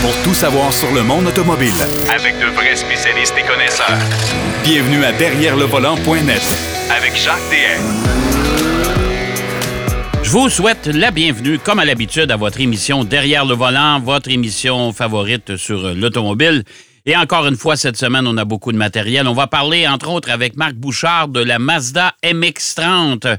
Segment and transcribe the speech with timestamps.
[0.00, 1.72] pour tout savoir sur le monde automobile.
[2.14, 3.98] Avec de vrais spécialistes et connaisseurs.
[4.62, 6.42] Bienvenue à Derrière le volant.net
[6.90, 7.82] Avec Jacques DM.
[10.22, 14.30] Je vous souhaite la bienvenue, comme à l'habitude, à votre émission Derrière le volant, votre
[14.30, 16.64] émission favorite sur l'automobile.
[17.06, 19.26] Et encore une fois, cette semaine, on a beaucoup de matériel.
[19.26, 23.38] On va parler, entre autres, avec Marc Bouchard de la Mazda MX-30.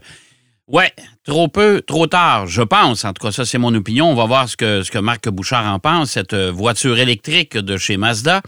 [0.70, 0.93] Ouais,
[1.25, 3.04] trop peu, trop tard, je pense.
[3.04, 4.05] En tout cas, ça, c'est mon opinion.
[4.11, 7.57] On va voir ce que, ce que Marc Bouchard en pense, cette euh, voiture électrique
[7.57, 8.43] de chez Mazda.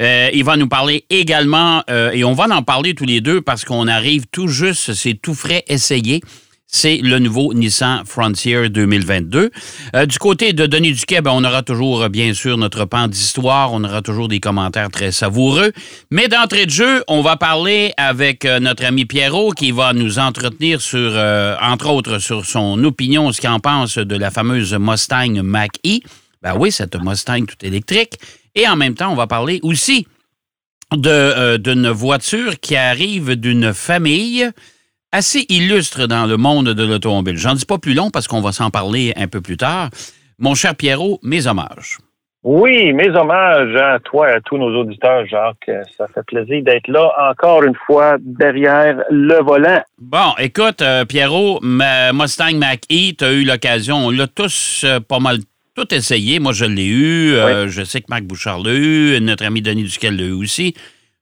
[0.00, 3.40] Euh, il va nous parler également, euh, et on va en parler tous les deux
[3.40, 6.20] parce qu'on arrive tout juste, c'est tout frais essayé
[6.74, 9.50] c'est le nouveau Nissan Frontier 2022.
[9.94, 13.06] Euh, du côté de Denis Duquet, ben, on aura toujours, euh, bien sûr, notre pan
[13.06, 13.72] d'histoire.
[13.72, 15.70] On aura toujours des commentaires très savoureux.
[16.10, 20.18] Mais d'entrée de jeu, on va parler avec euh, notre ami Pierrot qui va nous
[20.18, 21.12] entretenir sur,
[21.62, 26.00] entre autres, sur son opinion, ce qu'il en pense de la fameuse Mustang Mach-E.
[26.42, 28.14] Ben oui, cette Mustang tout électrique.
[28.56, 30.08] Et en même temps, on va parler aussi
[30.92, 34.50] d'une voiture qui arrive d'une famille
[35.14, 37.36] assez illustre dans le monde de l'automobile.
[37.36, 39.90] J'en dis pas plus long parce qu'on va s'en parler un peu plus tard.
[40.40, 41.98] Mon cher Pierrot, mes hommages.
[42.42, 45.70] Oui, mes hommages à toi et à tous nos auditeurs, Jacques.
[45.96, 49.82] Ça fait plaisir d'être là encore une fois derrière le volant.
[49.98, 55.20] Bon, écoute, euh, Pierrot, Mustang Mach-E, tu as eu l'occasion, on l'a tous euh, pas
[55.20, 55.38] mal
[55.76, 56.40] tout essayé.
[56.40, 57.34] Moi, je l'ai eu.
[57.34, 59.20] Euh, je sais que Marc Bouchard l'a eu.
[59.20, 60.74] Notre ami Denis Duquel l'a eu aussi.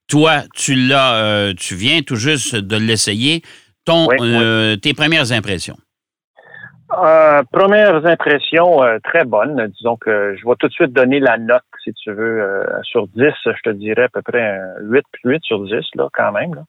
[0.08, 3.42] Toi, tu l'as, tu viens tout juste de l'essayer
[3.84, 5.76] ton, euh, tes premières impressions?
[6.92, 9.66] Euh, premières impressions euh, très bonnes.
[9.78, 13.32] Disons que je vais tout de suite donner la note, si tu veux, sur 10,
[13.46, 16.64] je te dirais à peu près un 8, 8 sur 10, là, quand même.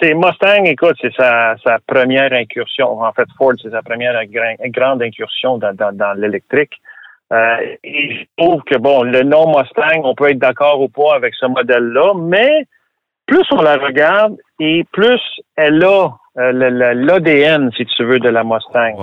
[0.00, 3.00] c'est Mustang, écoute, c'est sa, première incursion.
[3.00, 6.74] En fait, Ford, c'est sa première grande incursion dans, dans, l'électrique.
[7.32, 7.78] et
[8.14, 11.46] je trouve que, bon, le nom Mustang, on peut être d'accord ou pas avec ce
[11.46, 12.66] modèle-là, mais
[13.30, 15.20] plus on la regarde et plus
[15.56, 18.94] elle a euh, l'ADN, si tu veux, de la Mustang.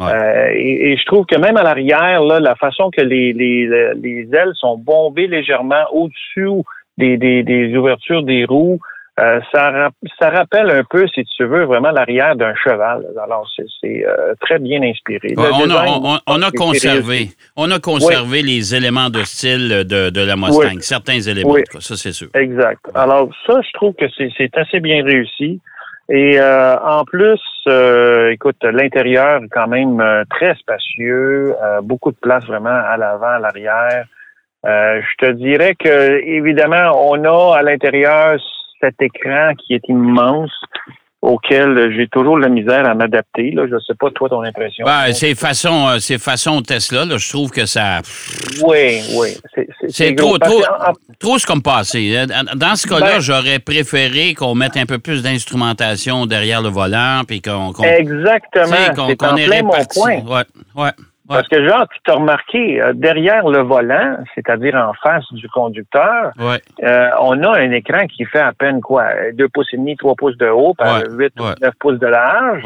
[0.00, 4.78] Euh, et, je trouve que même à l'arrière, la façon que les, les, ailes sont
[4.78, 6.62] bombées légèrement au-dessus
[6.96, 8.78] des, des, ouvertures des roues,
[9.20, 13.06] euh, ça, ça rappelle un peu, si tu veux, vraiment l'arrière d'un cheval.
[13.22, 15.34] Alors, c'est euh, très bien inspiré.
[15.36, 21.20] on, a, conservé, on a conservé les éléments de style de, de la Mustang, certains
[21.20, 22.26] éléments, ça c'est sûr.
[22.34, 22.80] Exact.
[22.94, 25.60] Alors, ça, je trouve que c'est assez bien réussi.
[26.10, 27.40] Et euh, en plus,
[28.32, 31.54] écoute, l'intérieur est quand même très spacieux,
[31.84, 34.06] beaucoup de place vraiment à l'avant, à l'arrière.
[34.64, 38.40] je te dirais que, évidemment, on a à l'intérieur
[38.84, 40.52] cet écran qui est immense
[41.24, 43.54] auquel j'ai toujours la misère à m'adapter.
[43.56, 44.84] Je ne sais pas, toi, ton impression.
[44.84, 47.04] Ben, c'est façon, euh, c'est façon Tesla.
[47.16, 48.00] je trouve que ça.
[48.62, 49.28] Oui, oui.
[49.88, 50.62] C'est trop, trop,
[51.18, 52.26] trop ce comme passé.
[52.56, 57.22] Dans ce cas-là, ben j'aurais préféré qu'on mette un peu plus d'instrumentation derrière le volant,
[57.26, 57.72] puis qu'on.
[57.72, 58.76] Exactement.
[59.06, 60.20] C'est en plein mon point.
[60.20, 60.44] Ouais,
[60.76, 60.90] ouais.
[61.28, 66.32] Parce que, genre, tu t'as remarqué, euh, derrière le volant, c'est-à-dire en face du conducteur,
[66.38, 69.06] euh, on a un écran qui fait à peine quoi?
[69.32, 72.62] 2 pouces et demi, 3 pouces de haut par 8 ou 9 pouces de large.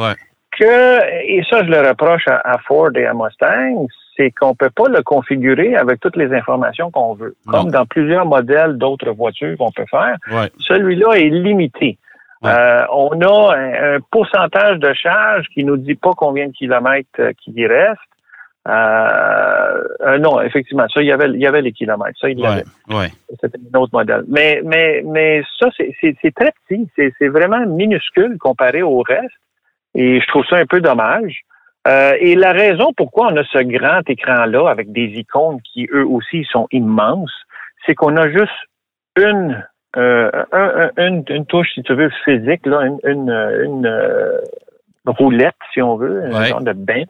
[0.59, 3.87] Que, et ça, je le reproche à, Ford et à Mustang,
[4.17, 7.37] c'est qu'on peut pas le configurer avec toutes les informations qu'on veut.
[7.47, 10.17] Comme dans plusieurs modèles d'autres voitures qu'on peut faire,
[10.59, 11.99] celui-là est limité.
[12.45, 17.51] Euh, on a un, pourcentage de charge qui nous dit pas combien de kilomètres qui
[17.53, 17.99] y reste.
[18.69, 22.19] Euh, euh, non, effectivement, ça, il y avait, il y avait les kilomètres.
[22.21, 22.65] Ça, il y avait.
[23.41, 24.25] C'était un autre modèle.
[24.29, 26.89] Mais, mais, mais ça, c'est très petit.
[26.97, 29.33] C'est vraiment minuscule comparé au reste.
[29.95, 31.41] Et je trouve ça un peu dommage.
[31.87, 36.07] Euh, et la raison pourquoi on a ce grand écran-là avec des icônes qui, eux
[36.07, 37.33] aussi, sont immenses,
[37.87, 38.53] c'est qu'on a juste
[39.17, 39.65] une,
[39.97, 40.31] euh,
[40.99, 43.31] une, une, touche, si tu veux, physique, là, une, une,
[43.65, 44.33] une
[45.07, 47.05] roulette, si on veut, un genre de bain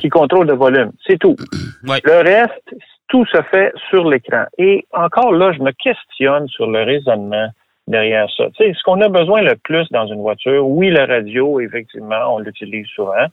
[0.00, 0.92] qui contrôle le volume.
[1.06, 1.36] C'est tout.
[1.84, 2.74] Le reste,
[3.08, 4.44] tout se fait sur l'écran.
[4.58, 7.48] Et encore là, je me questionne sur le raisonnement
[7.86, 8.44] derrière ça.
[8.56, 12.34] Tu sais, ce qu'on a besoin le plus dans une voiture, oui, la radio, effectivement,
[12.34, 13.26] on l'utilise souvent,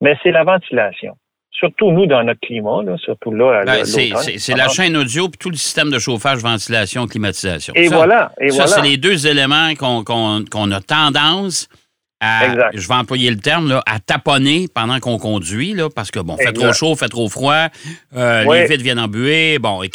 [0.00, 1.16] mais c'est la ventilation.
[1.52, 3.62] Surtout nous dans notre climat, surtout là.
[3.64, 7.72] Ben, c'est la chaîne audio puis tout le système de chauffage, ventilation, climatisation.
[7.76, 8.32] Et voilà.
[8.40, 11.68] Et ça, c'est les deux éléments qu'on a tendance
[12.74, 16.36] je vais employer le terme, là, à taponner pendant qu'on conduit, là, parce que, bon,
[16.36, 17.68] fait trop chaud, fait trop froid,
[18.16, 19.90] euh, les vitres viennent embuer, bon, et,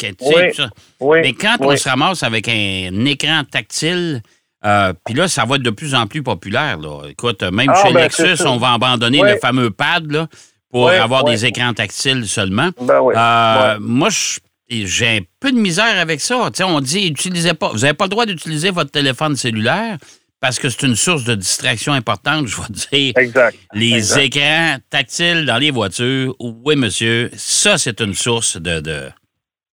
[0.52, 0.68] ça.
[1.00, 4.22] Mais quand on se ramasse avec un, écran tactile,
[4.64, 6.78] euh, puis là, ça va être de plus en plus populaire.
[6.78, 7.08] Là.
[7.08, 10.26] Écoute, même ah, chez ben, Lexus, on va abandonner le fameux pad là,
[10.70, 12.70] pour avoir des écrans tactiles seulement.
[12.80, 14.38] Ben euh, moi, je
[14.70, 16.50] j'ai un peu de misère avec ça.
[16.60, 19.96] on dit, utilisez pas, vous n'avez pas le droit d'utiliser votre téléphone cellulaire
[20.40, 23.12] parce que c'est une source de distraction importante, je vais dire.
[23.16, 23.56] Exact.
[23.72, 28.80] Les écrans tactiles dans les voitures, oui, monsieur, ça, c'est une source de.
[28.80, 29.08] de...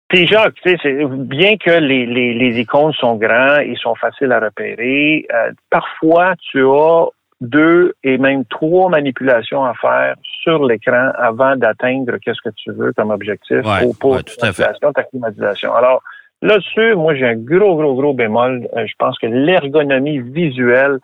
[0.07, 5.51] Puis Jacques, bien que les, les, icônes sont grands, ils sont faciles à repérer, euh,
[5.69, 7.05] parfois tu as
[7.41, 12.93] deux et même trois manipulations à faire sur l'écran avant d'atteindre qu'est-ce que tu veux
[12.93, 15.73] comme objectif pour, pour ta climatisation.
[15.73, 16.01] Alors,
[16.45, 18.67] là-dessus, moi, j'ai un gros, gros, gros bémol.
[18.75, 20.99] Euh, je pense que l'ergonomie visuelle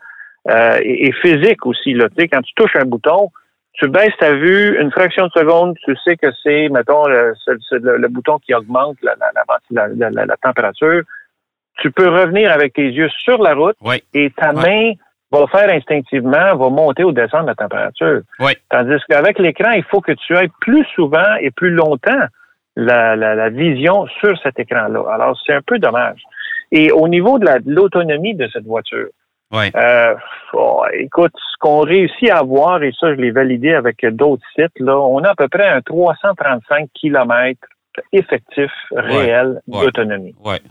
[0.50, 3.30] euh, et, physique aussi, là, tu sais, quand tu touches un bouton,
[3.74, 7.34] tu baisses ta vue une fraction de seconde, tu sais que c'est, mettons, le,
[7.72, 9.16] le, bouton qui augmente la,
[9.72, 11.04] la, la, température.
[11.80, 13.78] Tu peux revenir avec tes yeux sur la route
[14.14, 14.94] et ta main
[15.32, 18.22] va faire instinctivement, va monter ou descendre la température.
[18.40, 18.52] Oui.
[18.70, 22.28] Tandis qu'avec l'écran, il faut que tu ailles plus souvent et plus longtemps
[22.76, 25.04] la, la, vision sur cet écran-là.
[25.12, 26.22] Alors, c'est un peu dommage.
[26.72, 29.10] Et au niveau de l'autonomie de, cette voiture,
[29.54, 30.16] euh,
[30.54, 34.80] oh, écoute, ce qu'on réussit à avoir, et ça, je l'ai validé avec d'autres sites,
[34.80, 37.60] là, on a à peu près un 335 km
[38.14, 40.34] effectif réel d'autonomie.
[40.44, 40.62] Ouais.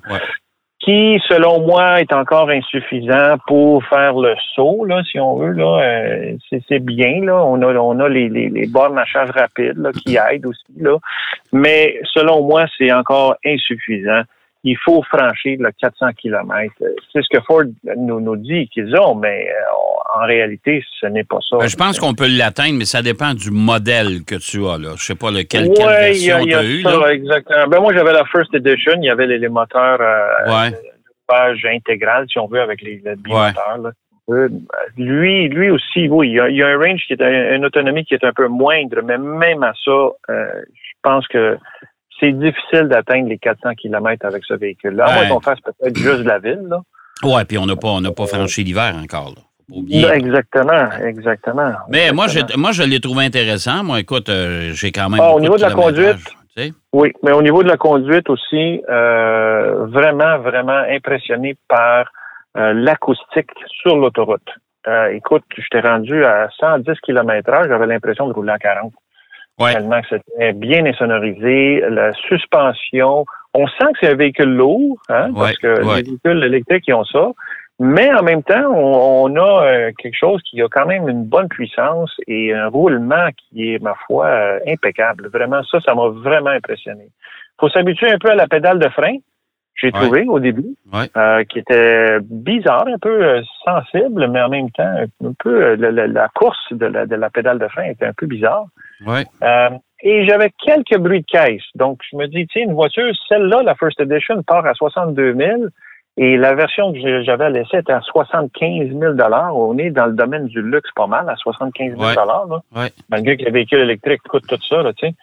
[0.81, 5.53] Qui, selon moi, est encore insuffisant pour faire le saut, là, si on veut.
[5.53, 6.37] Là, euh,
[6.69, 7.23] c'est bien.
[7.23, 7.37] Là.
[7.45, 10.65] On a, on a les, les, les bornes à charge rapide là, qui aident aussi.
[10.79, 10.97] Là.
[11.53, 14.23] Mais selon moi, c'est encore insuffisant.
[14.63, 16.75] Il faut franchir le 400 km.
[17.13, 17.65] C'est ce que Ford
[17.97, 21.59] nous, nous dit qu'ils ont, mais euh, en réalité, ce n'est pas ça.
[21.59, 24.79] Ben, je pense qu'on peut l'atteindre, mais ça dépend du modèle que tu as.
[24.79, 24.91] Là.
[24.97, 26.83] Je sais pas lequel, quelle version tu as eu.
[26.83, 27.13] Là.
[27.13, 27.69] Exactement.
[27.69, 28.95] Ben, moi, j'avais la First Edition.
[29.01, 31.75] Il y avait les, moteurs euh, ouais.
[31.75, 33.93] intégral, si on veut, avec les, les bimoteurs.
[34.31, 34.49] Euh,
[34.97, 37.65] lui, lui aussi, oui, il y, a, il y, a, un range qui est une
[37.65, 41.57] autonomie qui est un peu moindre, mais même à ça, euh, je pense que
[42.21, 45.07] c'est difficile d'atteindre les 400 km avec ce véhicule-là.
[45.07, 46.67] À moins qu'on fasse peut-être juste la ville.
[46.69, 46.81] Là.
[47.23, 49.35] Ouais, puis on n'a pas, on pas franchi l'hiver encore.
[50.13, 51.73] Exactement, exactement.
[51.89, 53.85] Mais moi, je, moi, je l'ai trouvé intéressant.
[53.85, 55.21] Moi, écoute, euh, j'ai quand même.
[55.23, 56.17] Ah, au niveau de, la conduite.
[56.93, 62.11] Oui, mais au niveau de la conduite aussi, euh, vraiment, vraiment impressionné par
[62.57, 63.51] euh, l'acoustique
[63.81, 64.51] sur l'autoroute.
[65.13, 68.93] écoute, je t'ai rendu à 110 km/h, j'avais l'impression de rouler à 40.
[69.61, 69.75] Ouais.
[69.75, 71.83] Tellement que c'était bien insonorisé.
[71.91, 76.85] La suspension, on sent que c'est un véhicule lourd, hein, parce que les véhicules électriques,
[76.89, 77.31] ils ont ça.
[77.83, 81.49] Mais en même temps, on, a euh, quelque chose qui a quand même une bonne
[81.49, 85.29] puissance et un roulement qui est, ma foi, euh, impeccable.
[85.33, 87.09] Vraiment, ça, ça m'a vraiment impressionné.
[87.59, 89.17] faut s'habituer un peu à la pédale de frein,
[89.81, 90.77] j'ai trouvé au début,
[91.17, 94.95] euh, qui était bizarre, un peu sensible, mais en même temps,
[95.25, 98.67] un peu la, course de la, de la pédale de frein était un peu bizarre.
[99.07, 99.25] Ouais.
[99.43, 99.71] Euh,
[100.03, 101.63] et j'avais quelques bruits de caisse.
[101.75, 105.51] Donc, je me dis, sais, une voiture, celle-là, la First Edition, part à 62 000.
[106.17, 109.15] Et la version que j'avais laissée était à 75 000
[109.55, 112.03] On est dans le domaine du luxe pas mal, à 75 000
[112.77, 112.89] ouais.
[113.09, 115.15] Malgré que les véhicules électriques coûtent tout ça, là, tu sais.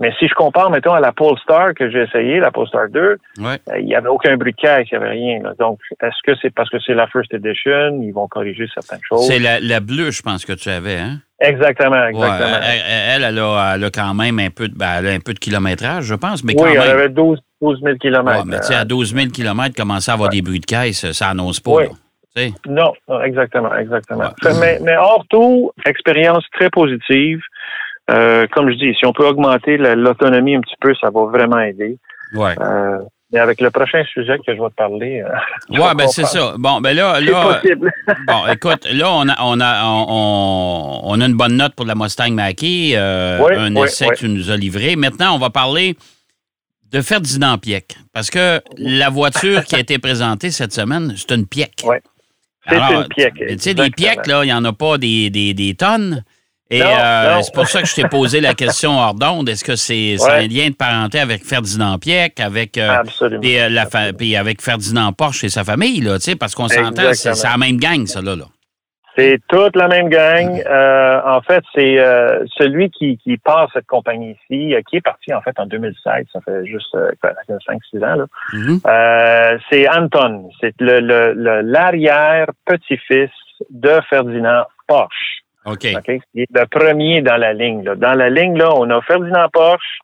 [0.00, 3.56] Mais si je compare, mettons, à la Polestar que j'ai essayé, la Polestar 2, euh,
[3.78, 5.40] il n'y avait aucun bruit de caisse, il n'y avait rien.
[5.58, 8.00] Donc, est-ce que c'est parce que c'est la First Edition?
[8.02, 9.26] Ils vont corriger certaines choses.
[9.28, 11.18] C'est la, la bleue, je pense, que tu avais, hein?
[11.40, 12.58] Exactement, exactement.
[12.62, 15.34] elle, elle, a, elle, a, quand même un peu, de, ben, elle a un peu
[15.34, 16.42] de kilométrage, je pense.
[16.42, 18.46] Mais quand oui, elle avait 12, 12 000 kilomètres.
[18.46, 21.28] mais tu sais, à 12 000 kilomètres, commencer à avoir des bruits de caisse, ça
[21.28, 21.82] annonce pas.
[21.82, 21.88] Là,
[22.66, 22.92] non,
[23.22, 24.30] exactement, exactement.
[24.60, 27.40] Mais, mais hors tout, expérience très positive.
[28.10, 31.60] Euh, comme je dis, si on peut augmenter l'autonomie un petit peu, ça va vraiment
[31.60, 31.98] aider.
[32.34, 32.54] Ouais.
[32.60, 32.98] Euh,
[33.32, 35.22] mais avec le prochain sujet que je vais te parler.
[35.22, 35.30] Euh,
[35.70, 36.54] oui, ben c'est ça.
[36.58, 37.60] Bon, ben là, là.
[38.26, 41.94] bon, écoute, là, on a, on a, on, on a une bonne note pour la
[41.94, 44.96] Mustang Mach-E, euh, un essai que tu nous as livré.
[44.96, 45.96] Maintenant, on va parler
[46.92, 47.96] de Ferdinand Pieck.
[48.12, 51.72] Parce que la voiture qui a été présentée cette semaine, c'est une Pieck.
[51.84, 51.96] Oui.
[52.68, 53.34] C'est une Pieck.
[53.34, 56.22] Tu sais, des Pieck, là, il n'y en a pas des, des, des tonnes.
[56.70, 59.48] Et euh, c'est pour ça que je t'ai posé la question hors d'onde.
[59.48, 64.34] Est-ce que c'est un lien de parenté avec Ferdinand Pieck, avec, euh, euh, la puis
[64.34, 68.22] avec Ferdinand Porsche et sa famille, là, parce qu'on s'entend, c'est la même gang, ça,
[68.22, 68.34] là.
[69.16, 70.60] C'est toute la même gang.
[70.66, 71.98] en fait, c'est
[72.58, 76.66] celui qui, qui part cette compagnie-ci, qui est parti en fait en 2007, ça fait
[76.66, 78.16] juste 5-6 ans.
[78.16, 78.26] Là.
[78.54, 79.60] Mm-hmm.
[79.70, 80.48] c'est Anton.
[80.60, 83.30] C'est le l'arrière petit-fils
[83.70, 85.43] de Ferdinand Porsche.
[85.66, 85.84] OK.
[86.34, 87.82] le premier dans la ligne.
[87.82, 90.00] Dans la ligne, là, on a Ferdinand Porsche.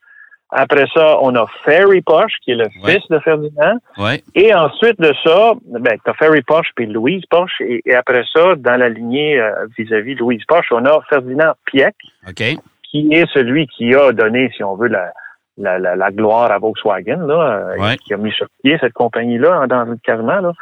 [0.53, 3.79] Après ça, on a Ferry Porsche, qui est le fils de Ferdinand.
[3.99, 4.21] Ouais.
[4.35, 7.61] Et ensuite de ça, ben, tu as Ferry Porsche puis Louise Porsche.
[7.61, 11.95] Et, après ça, dans la lignée euh, vis-à-vis Louise Porsche, on a Ferdinand Pieck,
[12.29, 12.43] OK.
[12.83, 15.13] qui est celui qui a donné, si on veut, la,
[15.57, 20.41] la, gloire à Volkswagen, là, qui a mis sur pied cette compagnie-là dans le quasiment.
[20.41, 20.53] Là.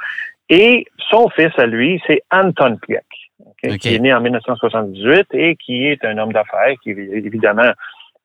[0.51, 3.05] Et son fils à lui, c'est Anton Pieck,
[3.63, 7.73] qui est né en 1978 et qui est un homme d'affaires qui, évidemment,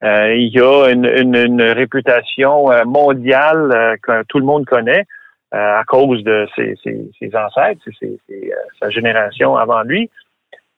[0.02, 5.04] euh, il a une, une, réputation euh, mondiale euh, que tout le monde connaît
[5.52, 8.18] à cause de ses, ses, ses ancêtres, ses,
[8.82, 10.10] sa génération avant lui.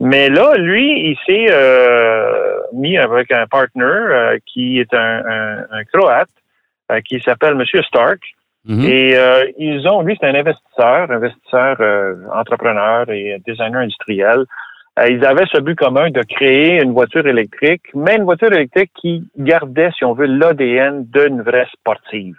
[0.01, 1.51] Mais là, lui, il s'est
[2.75, 6.29] mis avec un partner qui est un, un, un Croate
[7.07, 8.21] qui s'appelle Monsieur Stark.
[8.67, 8.85] Mhm.
[8.85, 9.17] Et
[9.59, 11.77] ils ont, lui, c'est un investisseur, investisseur
[12.33, 14.45] entrepreneur et designer industriel.
[14.99, 18.91] Euh, ils avaient ce but commun de créer une voiture électrique, mais une voiture électrique
[18.95, 22.37] qui gardait, si on veut, l'ADN d'une vraie sportive.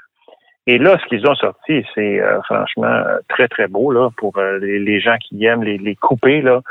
[0.65, 4.57] Et là, ce qu'ils ont sorti, c'est euh, franchement très, très beau là, pour euh,
[4.59, 6.41] les, gens qui aiment les, les coupés.
[6.41, 6.61] Là.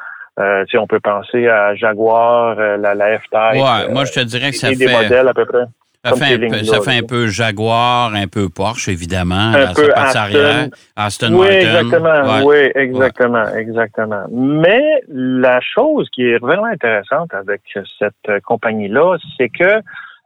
[0.69, 3.55] si on peut penser à Jaguar, la, la F-Type.
[3.55, 4.77] Ouais, moi, je te dirais que ça fait...
[4.77, 5.65] des modèles à peu près.
[6.07, 9.53] Ça, fait un, peu, ça fait un, peu, Jaguar, un peu Porsche, évidemment.
[9.55, 10.19] Un peu Aston.
[10.19, 14.25] Arrière, Aston oui, Exactement, Oui, exactement, exactement.
[14.31, 17.63] Mais la chose qui est vraiment intéressante avec
[17.99, 19.81] cette compagnie-là, c'est que,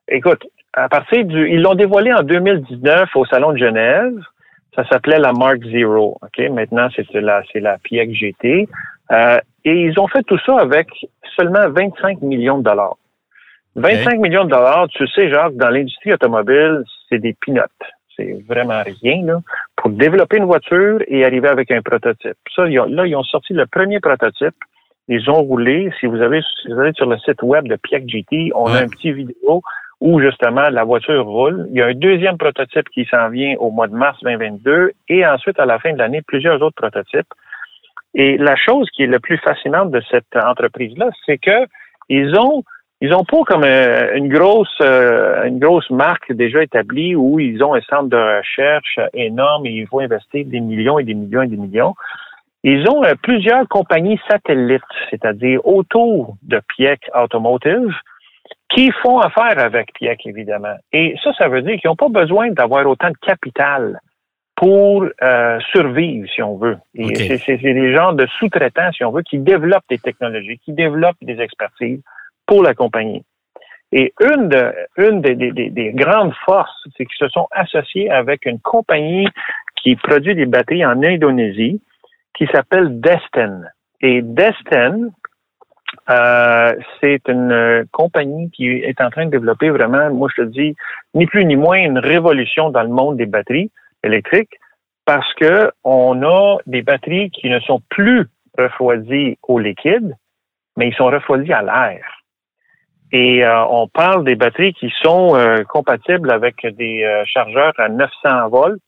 [0.09, 4.15] écoute, à partir du, ils l'ont dévoilé en 2019 au Salon de Genève.
[4.75, 6.19] Ça s'appelait la Mark Zero.
[6.23, 8.69] Ok, maintenant c'est la, la GT.
[9.11, 10.89] Euh, et ils ont fait tout ça avec
[11.37, 12.97] seulement 25 millions de dollars.
[13.77, 17.71] 25 millions de dollars, tu sais, Jacques, dans l'industrie automobile, c'est des pinottes.
[18.17, 19.39] C'est vraiment rien, là,
[19.77, 22.37] pour développer une voiture et arriver avec un prototype.
[22.55, 24.55] Ça, là, ils ont sorti le premier prototype.
[25.09, 25.91] Ils ont roulé.
[25.99, 28.83] Si vous avez, si vous allez sur le site web de Piac GT, on a
[28.83, 29.63] un petit vidéo
[30.01, 31.67] où justement la voiture roule.
[31.71, 35.27] Il y a un deuxième prototype qui s'en vient au mois de mars 2022 et
[35.27, 37.33] ensuite à la fin de l'année plusieurs autres prototypes.
[38.15, 41.67] Et la chose qui est le plus fascinante de cette entreprise-là, c'est que
[42.09, 42.65] ils ont
[43.03, 47.63] ils ont pas comme euh, une grosse euh, une grosse marque déjà établie où ils
[47.65, 51.43] ont un centre de recherche énorme et ils vont investir des millions et des millions
[51.43, 51.95] et des millions.
[52.63, 57.91] Ils ont euh, plusieurs compagnies satellites, c'est-à-dire autour de Pieck Automotive,
[58.69, 60.77] qui font affaire avec Pieck, évidemment.
[60.93, 63.99] Et ça, ça veut dire qu'ils n'ont pas besoin d'avoir autant de capital
[64.57, 65.07] pour
[65.73, 66.77] survivre, si on veut.
[66.95, 71.41] C'est des gens de sous-traitants, si on veut, qui développent des technologies, qui développent des
[71.41, 72.03] expertises
[72.51, 73.23] pour la compagnie.
[73.93, 78.45] Et une, de, une des, des, des grandes forces, c'est qu'ils se sont associés avec
[78.45, 79.29] une compagnie
[79.77, 81.81] qui produit des batteries en Indonésie,
[82.35, 83.63] qui s'appelle Destin.
[84.01, 85.11] Et Destin,
[86.11, 90.75] euh, c'est une compagnie qui est en train de développer vraiment, moi je te dis,
[91.15, 93.71] ni plus ni moins une révolution dans le monde des batteries
[94.03, 94.59] électriques,
[95.05, 98.27] parce que on a des batteries qui ne sont plus
[98.59, 100.17] refroidies au liquide,
[100.77, 102.20] mais ils sont refroidis à l'air.
[103.13, 107.89] Et euh, on parle des batteries qui sont euh, compatibles avec des euh, chargeurs à
[107.89, 108.81] 900 volts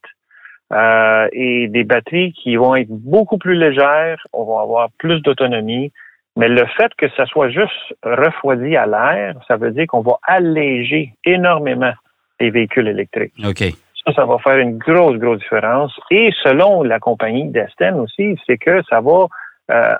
[1.35, 5.93] et des batteries qui vont être beaucoup plus légères, on va avoir plus d'autonomie.
[6.35, 10.17] Mais le fait que ça soit juste refroidi à l'air, ça veut dire qu'on va
[10.23, 11.93] alléger énormément
[12.41, 13.35] les véhicules électriques.
[13.47, 13.65] OK.
[14.07, 15.93] Ça, ça va faire une grosse, grosse différence.
[16.11, 19.27] Et selon la compagnie Destin aussi, c'est que ça va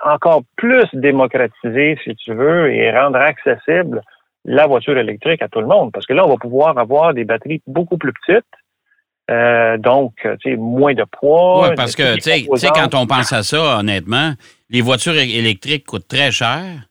[0.05, 4.01] encore plus démocratiser, si tu veux, et rendre accessible
[4.45, 5.91] la voiture électrique à tout le monde.
[5.91, 8.45] Parce que là, on va pouvoir avoir des batteries beaucoup plus petites.
[9.31, 11.69] Euh, donc, tu sais, moins de poids.
[11.69, 14.33] Oui, parce que, tu sais, quand on pense à ça, honnêtement,
[14.69, 16.87] les voitures électriques coûtent très cher.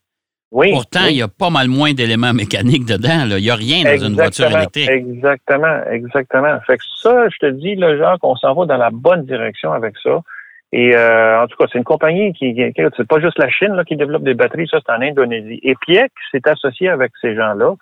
[0.50, 0.70] Oui.
[0.70, 3.26] Pourtant, il y a pas mal moins d'éléments mécaniques dedans.
[3.26, 4.88] Il n'y a rien dans une voiture électrique.
[4.88, 6.58] Exactement, exactement.
[6.66, 9.72] Fait que ça, je te dis, le genre qu'on s'en va dans la bonne direction
[9.72, 10.20] avec ça.
[10.72, 13.74] Et euh, en tout cas, c'est une compagnie qui, qui c'est pas juste la Chine
[13.74, 15.60] là, qui développe des batteries, ça c'est en Indonésie.
[15.62, 17.74] Et Pieck s'est associé avec ces gens-là.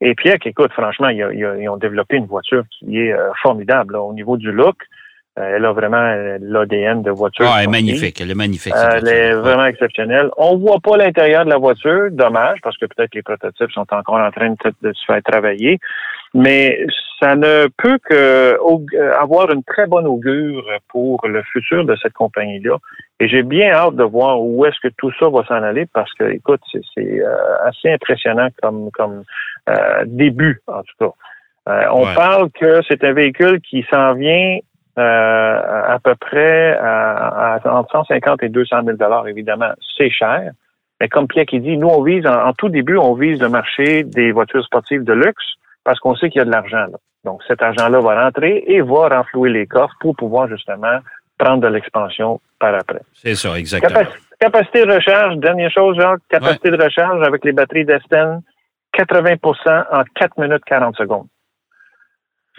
[0.00, 4.14] Et Pieck, écoute, franchement, ils, ils, ont développé une voiture qui est euh, formidable au
[4.14, 4.76] niveau du look.
[5.38, 7.46] Euh, elle a vraiment l'ADN de voiture.
[7.48, 8.72] Ah, elle est magnifique, elle est magnifique.
[8.76, 10.30] elle est vraiment exceptionnelle.
[10.36, 14.18] On voit pas l'intérieur de la voiture, dommage, parce que peut-être les prototypes sont encore
[14.18, 15.78] en train de, se faire travailler.
[16.34, 16.84] Mais
[17.20, 18.58] ça ne peut que
[19.18, 22.76] avoir une très bonne augure pour le futur de cette compagnie-là.
[23.20, 26.12] Et j'ai bien hâte de voir où est-ce que tout ça va s'en aller parce
[26.14, 29.24] que, écoute, c'est euh, assez impressionnant comme, comme
[29.68, 31.12] euh, début, en tout cas.
[31.68, 34.58] Euh, on parle que c'est un véhicule qui s'en vient
[34.98, 39.28] à peu près à, entre 150 et 200 000 dollars.
[39.28, 40.52] Évidemment, c'est cher.
[41.00, 44.02] Mais comme Pierre qui dit, nous, on vise, en, tout début, on vise le marché
[44.02, 45.44] des voitures sportives de luxe
[45.84, 46.98] parce qu'on sait qu'il y a de l'argent là.
[47.24, 50.98] Donc, cet argent-là va rentrer et va renflouer les coffres pour pouvoir justement
[51.36, 53.00] prendre de l'expansion par après.
[53.12, 54.00] C'est ça, exactement.
[54.40, 58.40] capacité de recharge, dernière chose, Jacques, capacité de recharge avec les batteries Destin,
[58.96, 61.26] 80% en 4 minutes 40 secondes.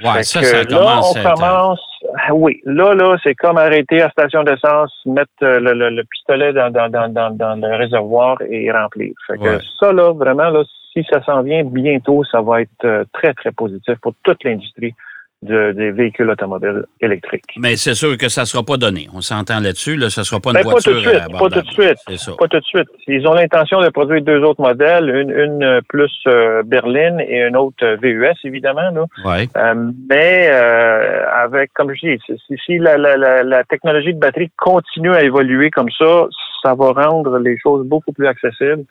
[0.04, 1.16] Ouais, ça, ça commence.
[1.16, 1.89] Là, on commence.
[2.16, 6.72] Ah oui, là, là, c'est comme arrêter à station d'essence, mettre euh, le, pistolet dans,
[6.72, 9.14] dans, dans, dans, le réservoir et remplir.
[9.28, 10.64] Fait que ça, là, vraiment, là,
[10.94, 14.94] si ça s'en vient bientôt, ça va être euh, très, très positif pour toute l'industrie
[15.42, 17.46] des véhicules automobiles électriques.
[17.58, 19.08] Mais c'est sûr que ça ne sera pas donné.
[19.14, 19.96] On s'entend là-dessus.
[19.96, 20.92] Là, ça ne sera pas une ben, voiture.
[20.92, 21.38] Pas tout de suite.
[21.38, 22.38] Pas tout de suite.
[22.38, 22.88] Pas tout de suite.
[23.08, 27.56] Ils ont l'intention de produire deux autres modèles, une, une plus euh, berline et une
[27.56, 28.92] autre euh, VUS, évidemment.
[28.92, 29.06] Là.
[29.24, 29.48] Ouais.
[29.56, 34.52] Euh, mais avec, comme je dis, si, si la, la, la, la, technologie de batterie
[34.58, 36.28] continue à évoluer comme ça,
[36.64, 38.84] ça va rendre les choses beaucoup plus accessibles.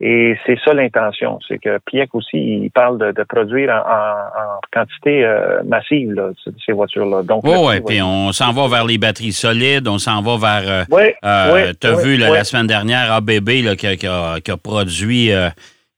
[0.00, 5.60] Et c'est ça l'intention, c'est que Piec aussi, il parle de, produire en, quantité euh,
[5.64, 6.30] massive là,
[6.64, 7.24] ces voitures-là.
[7.24, 10.86] Donc, oui, oui, puis on s'en va vers les batteries solides, on s'en va vers.
[10.92, 13.96] Euh, euh tu as vu la semaine dernière ABB là, qui, a,
[14.40, 15.48] qui, a, produit, euh,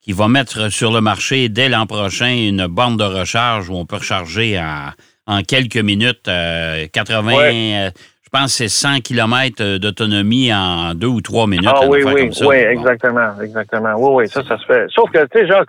[0.01, 3.85] qui va mettre sur le marché dès l'an prochain une borne de recharge où on
[3.85, 4.93] peut recharger en,
[5.27, 7.91] en quelques minutes 80
[8.33, 11.69] je pense que c'est 100 km d'autonomie en deux ou trois minutes.
[11.69, 13.95] Ah oui, oui, oui, exactement, exactement.
[13.97, 14.87] Oui, oui, ça, ça se fait.
[14.91, 15.69] Sauf que, tu sais, Jacques,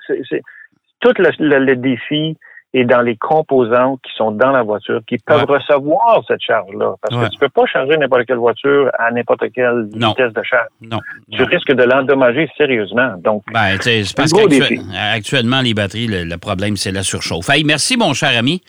[1.00, 2.38] tout le, défi
[2.76, 6.94] est dans les composantes qui sont dans la voiture, qui peuvent recevoir cette charge-là.
[7.02, 10.68] Parce que tu peux pas charger n'importe quelle voiture à n'importe quelle vitesse de charge.
[10.82, 11.00] Non.
[11.32, 13.16] Tu risques de l'endommager sérieusement.
[13.18, 17.50] Donc, ben, c'est parce qu'actuellement, les batteries, le, problème, c'est la surchauffe.
[17.50, 18.62] Hey, merci, mon cher ami.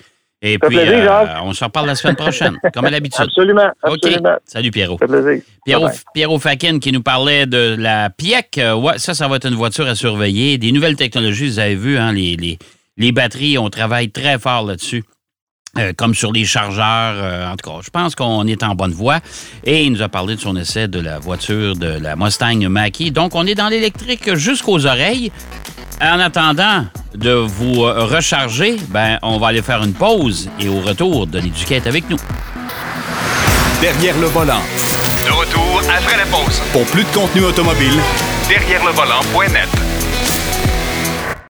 [0.44, 3.22] Et puis, euh, on se reparle la semaine prochaine, comme à l'habitude.
[3.22, 4.36] Absolument, absolument.
[4.44, 4.98] Salut, Pierrot.
[5.00, 5.42] Ça fait plaisir.
[5.64, 8.58] Pierrot, Pierrot Fakin qui nous parlait de la PIEC.
[8.58, 10.58] Euh, ouais, ça, ça va être une voiture à surveiller.
[10.58, 12.58] Des nouvelles technologies, vous avez vu, hein, les, les,
[12.96, 15.04] les batteries, on travaille très fort là-dessus.
[15.78, 17.50] Euh, comme sur les chargeurs.
[17.50, 19.20] en tout cas, je pense qu'on est en bonne voie.
[19.64, 23.10] Et il nous a parlé de son essai de la voiture de la Mustang Mach-E.
[23.10, 25.30] Donc, on est dans l'électrique jusqu'aux oreilles.
[26.02, 30.80] En attendant de vous euh, recharger, ben, on va aller faire une pause et au
[30.80, 32.16] retour, de l'éduquette avec nous.
[33.80, 34.62] Derrière le volant.
[35.24, 36.60] De retour après la pause.
[36.72, 38.00] Pour plus de contenu automobile,
[38.48, 39.91] derrière le volant.net.